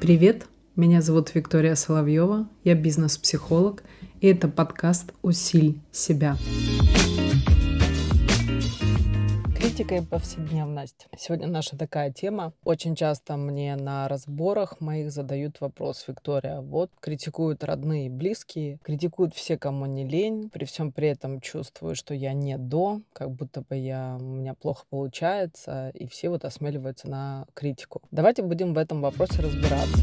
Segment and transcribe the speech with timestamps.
[0.00, 3.82] Привет, меня зовут Виктория Соловьева, я бизнес-психолог,
[4.20, 6.36] и это подкаст «Усиль себя».
[9.78, 11.06] Критика и повседневность.
[11.16, 12.52] Сегодня наша такая тема.
[12.64, 19.36] Очень часто мне на разборах моих задают вопрос, Виктория, вот критикуют родные и близкие, критикуют
[19.36, 23.60] все, кому не лень, при всем при этом чувствую, что я не до, как будто
[23.60, 28.02] бы я, у меня плохо получается, и все вот осмеливаются на критику.
[28.10, 30.02] Давайте будем в этом вопросе разбираться.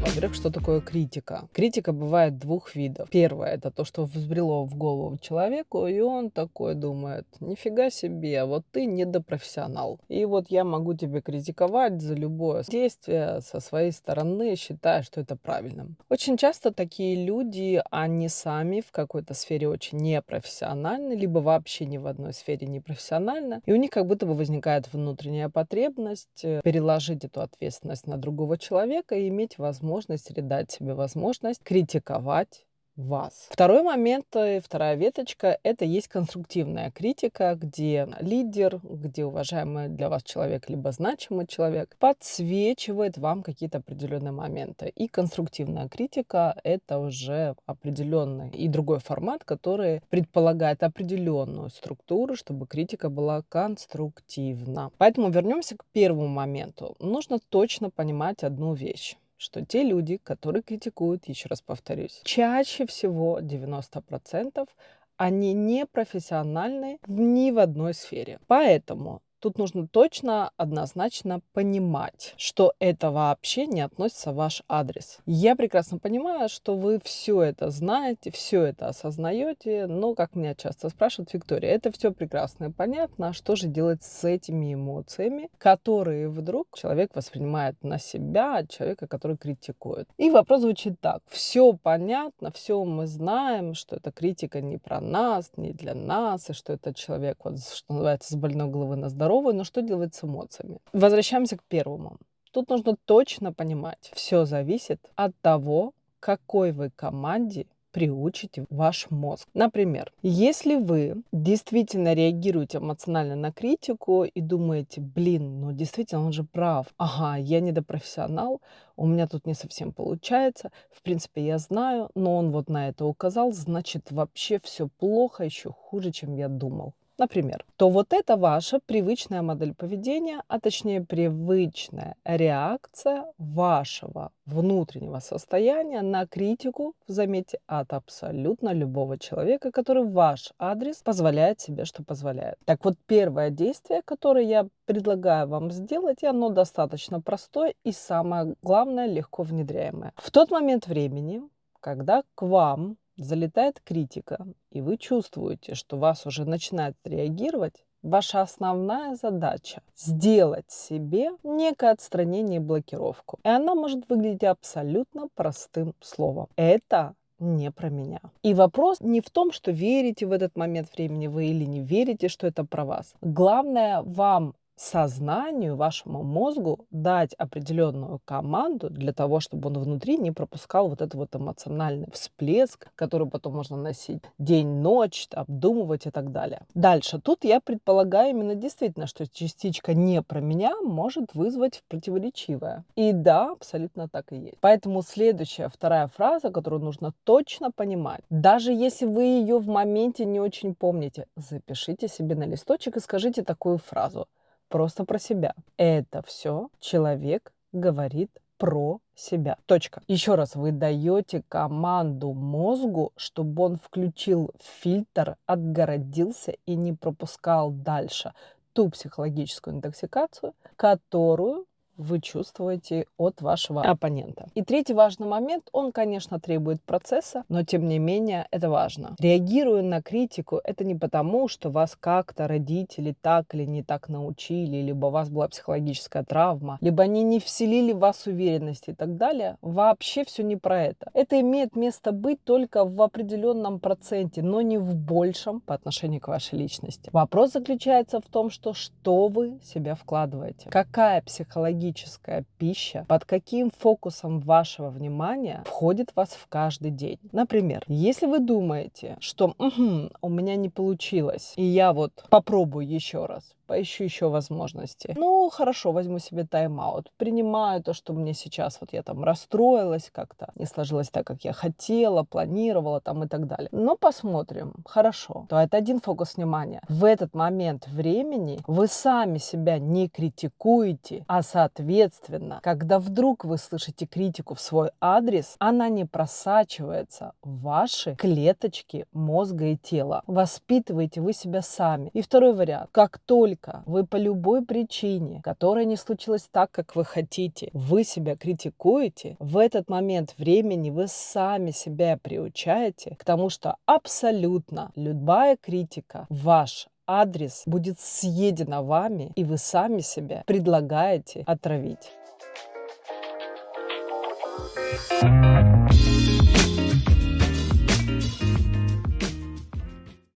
[0.00, 1.46] Во-первых, что такое критика?
[1.52, 3.10] Критика бывает двух видов.
[3.10, 8.64] Первое— это то, что взбрело в голову человеку, и он такой думает, нифига себе, вот
[8.72, 10.00] ты недопрофессионал.
[10.08, 15.36] И вот я могу тебе критиковать за любое действие со своей стороны, считая, что это
[15.36, 15.96] правильным.
[16.08, 22.06] Очень часто такие люди, они сами в какой-то сфере очень непрофессиональны, либо вообще ни в
[22.06, 27.26] одной сфере не профессиональны, и у них как будто бы возникает внутренняя потребность э, переложить
[27.26, 32.64] эту ответственность на другого человека и иметь возможность возможность или дать себе возможность критиковать
[32.96, 33.48] вас.
[33.50, 40.22] Второй момент, э, вторая веточка, это есть конструктивная критика, где лидер, где уважаемый для вас
[40.22, 44.92] человек, либо значимый человек подсвечивает вам какие-то определенные моменты.
[44.94, 53.08] И конструктивная критика— это уже определенный и другой формат, который предполагает определенную структуру, чтобы критика
[53.08, 54.90] была конструктивна.
[54.98, 56.96] Поэтому вернемся к первому моменту.
[57.00, 63.40] Нужно точно понимать одну вещь что те люди, которые критикуют, еще раз повторюсь, чаще всего
[63.40, 64.68] 90%
[65.16, 68.38] они не профессиональны ни в одной сфере.
[68.46, 75.18] Поэтому Тут нужно точно, однозначно понимать, что это вообще не относится в ваш адрес.
[75.24, 80.90] Я прекрасно понимаю, что вы все это знаете, все это осознаете, но, как меня часто
[80.90, 86.28] спрашивают, Виктория, это все прекрасно и понятно, а что же делать с этими эмоциями, которые
[86.28, 90.06] вдруг человек воспринимает на себя человека, который критикует.
[90.18, 91.22] И вопрос звучит так.
[91.28, 96.52] Все понятно, все мы знаем, что эта критика не про нас, не для нас, и
[96.52, 100.14] что этот человек, вот, что называется, с больной головы на здоровье, здоровую, но что делать
[100.14, 100.78] с эмоциями?
[100.92, 102.16] Возвращаемся к первому.
[102.52, 109.48] Тут нужно точно понимать, все зависит от того, какой вы команде приучите ваш мозг.
[109.54, 116.44] Например, если вы действительно реагируете эмоционально на критику и думаете, блин, ну действительно он же
[116.44, 118.60] прав, ага, я недопрофессионал,
[118.96, 123.04] у меня тут не совсем получается, в принципе я знаю, но он вот на это
[123.04, 128.80] указал, значит вообще все плохо, еще хуже, чем я думал например, то вот это ваша
[128.86, 138.72] привычная модель поведения, а точнее привычная реакция вашего внутреннего состояния на критику, заметьте, от абсолютно
[138.72, 142.56] любого человека, который ваш адрес позволяет себе, что позволяет.
[142.64, 148.54] Так вот, первое действие, которое я предлагаю вам сделать, и оно достаточно простое и самое
[148.62, 150.12] главное, легко внедряемое.
[150.16, 151.42] В тот момент времени,
[151.80, 159.14] когда к вам залетает критика, и вы чувствуете, что вас уже начинает реагировать, Ваша основная
[159.14, 163.38] задача– сделать себе некое отстранение и блокировку.
[163.44, 166.48] И она может выглядеть абсолютно простым словом.
[166.56, 168.20] Это не про меня.
[168.42, 172.28] И вопрос не в том, что верите в этот момент времени вы или не верите,
[172.28, 173.14] что это про вас.
[173.20, 180.88] Главное вам сознанию, вашему мозгу дать определенную команду для того, чтобы он внутри не пропускал
[180.88, 186.62] вот этот вот эмоциональный всплеск, который потом можно носить день-ночь, обдумывать и так далее.
[186.74, 187.20] Дальше.
[187.20, 192.84] Тут я предполагаю именно действительно, что частичка не про меня может вызвать противоречивое.
[192.96, 194.56] И да, абсолютно так и есть.
[194.60, 198.22] Поэтому следующая, вторая фраза, которую нужно точно понимать.
[198.30, 203.42] Даже если вы ее в моменте не очень помните, запишите себе на листочек и скажите
[203.42, 204.26] такую фразу
[204.70, 205.54] просто про себя.
[205.76, 209.56] Это все человек говорит про себя.
[209.66, 210.02] Точка.
[210.06, 218.32] Еще раз, вы даете команду мозгу, чтобы он включил фильтр, отгородился и не пропускал дальше
[218.72, 221.66] ту психологическую интоксикацию, которую
[222.00, 224.46] вы чувствуете от вашего оппонента.
[224.54, 229.14] И третий важный момент, он, конечно, требует процесса, но тем не менее это важно.
[229.20, 234.78] Реагируя на критику, это не потому, что вас как-то родители так или не так научили,
[234.78, 239.16] либо у вас была психологическая травма, либо они не вселили в вас уверенность и так
[239.16, 239.56] далее.
[239.60, 241.10] Вообще все не про это.
[241.12, 246.28] Это имеет место быть только в определенном проценте, но не в большем по отношению к
[246.28, 247.10] вашей личности.
[247.12, 253.70] Вопрос заключается в том, что что вы себя вкладываете, какая психология магическая пища, под каким
[253.70, 257.18] фокусом вашего внимания входит вас в каждый день.
[257.32, 263.26] Например, если вы думаете, что угу, у меня не получилось, и я вот попробую еще
[263.26, 265.14] раз, поищу еще возможности.
[265.16, 267.12] Ну, хорошо, возьму себе тайм-аут.
[267.16, 271.52] Принимаю то, что мне сейчас, вот я там расстроилась как-то, не сложилось так, как я
[271.52, 273.68] хотела, планировала там и так далее.
[273.70, 274.74] Но посмотрим.
[274.84, 275.46] Хорошо.
[275.48, 276.82] То это один фокус внимания.
[276.88, 284.04] В этот момент времени вы сами себя не критикуете, а соответственно, когда вдруг вы слышите
[284.04, 290.24] критику в свой адрес, она не просачивается в ваши клеточки мозга и тела.
[290.26, 292.10] Воспитываете вы себя сами.
[292.14, 292.88] И второй вариант.
[292.90, 298.04] Как только только вы по любой причине, которая не случилась так, как вы хотите, вы
[298.04, 305.56] себя критикуете, в этот момент времени вы сами себя приучаете к тому, что абсолютно любая
[305.56, 312.10] критика ваш адрес будет съедена вами, и вы сами себя предлагаете отравить.